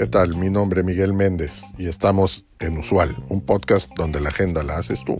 [0.00, 0.34] ¿Qué tal?
[0.36, 4.78] Mi nombre es Miguel Méndez y estamos en Usual, un podcast donde la agenda la
[4.78, 5.16] haces tú.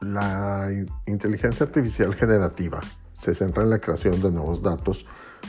[0.00, 0.70] La
[1.06, 2.78] inteligencia artificial generativa
[3.20, 5.04] se centra en la creación de nuevos datos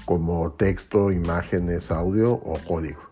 [0.06, 3.11] como texto, imágenes, audio o código.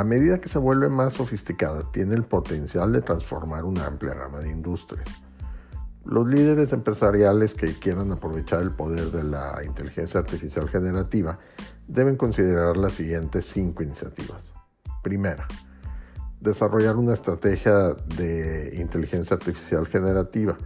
[0.00, 4.38] A medida que se vuelve más sofisticada, tiene el potencial de transformar una amplia gama
[4.38, 5.06] de industrias.
[6.06, 11.38] Los líderes empresariales que quieran aprovechar el poder de la inteligencia artificial generativa
[11.86, 14.40] deben considerar las siguientes cinco iniciativas.
[15.02, 15.46] Primera,
[16.40, 20.56] desarrollar una estrategia de inteligencia artificial generativa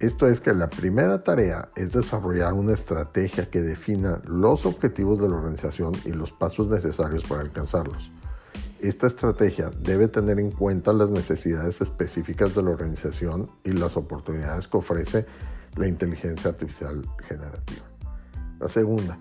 [0.00, 5.28] esto es que la primera tarea es desarrollar una estrategia que defina los objetivos de
[5.28, 8.10] la organización y los pasos necesarios para alcanzarlos.
[8.82, 14.68] Esta estrategia debe tener en cuenta las necesidades específicas de la organización y las oportunidades
[14.68, 15.26] que ofrece
[15.76, 17.84] la inteligencia artificial generativa.
[18.58, 19.18] La segunda,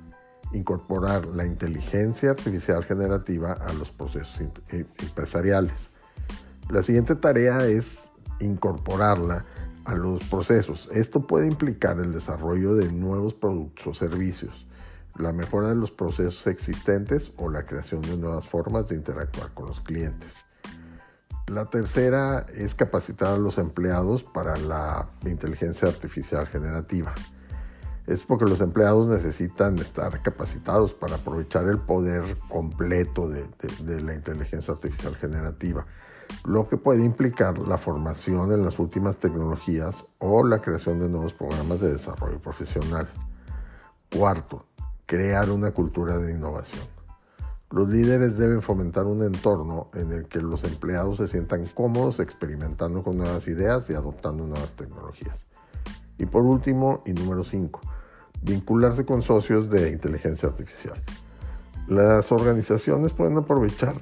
[0.54, 5.90] incorporar la inteligencia artificial generativa a los procesos empresariales.
[6.70, 7.98] La siguiente tarea es
[8.40, 9.44] incorporarla
[9.84, 10.88] a los procesos.
[10.94, 14.69] Esto puede implicar el desarrollo de nuevos productos o servicios,
[15.18, 19.68] la mejora de los procesos existentes o la creación de nuevas formas de interactuar con
[19.68, 20.34] los clientes.
[21.48, 27.14] La tercera es capacitar a los empleados para la inteligencia artificial generativa.
[28.06, 33.48] Es porque los empleados necesitan estar capacitados para aprovechar el poder completo de,
[34.02, 35.86] la inteligencia artificial generativa
[36.46, 41.34] lo que puede implicar la formación en las últimas tecnologías o la creación de nuevos
[41.34, 43.10] programas de desarrollo profesional.
[44.16, 44.66] Cuarto,
[45.10, 46.86] crear una cultura de innovación.
[47.72, 53.02] Los líderes deben fomentar un entorno en el que los empleados se sientan cómodos experimentando
[53.02, 55.48] con nuevas ideas y adoptando nuevas tecnologías.
[56.20, 57.82] Y por último, y número 5,
[58.44, 61.02] vincularse con socios de inteligencia artificial.
[61.88, 63.96] Las organizaciones pueden aprovechar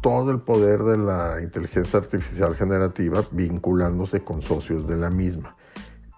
[0.00, 5.56] todo el poder de la inteligencia artificial generativa vinculándose con socios de la misma.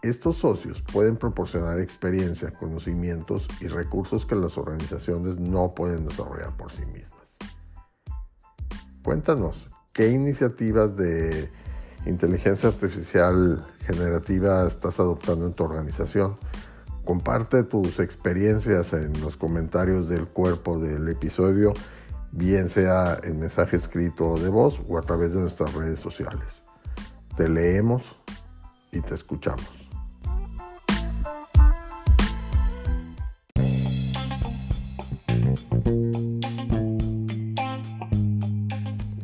[0.06, 6.70] Estos socios pueden proporcionar experiencia, conocimientos y recursos que las organizaciones no pueden desarrollar por
[6.70, 7.12] sí mismas.
[9.02, 11.50] Cuéntanos, ¿qué iniciativas de
[12.06, 16.36] inteligencia artificial generativa estás adoptando en tu organización?
[17.04, 21.72] Comparte tus experiencias en los comentarios del cuerpo del episodio
[22.30, 26.62] bien sea en mensaje escrito de voz o a través de nuestras redes sociales.
[27.36, 28.02] Te leemos
[28.92, 29.85] y te escuchamos.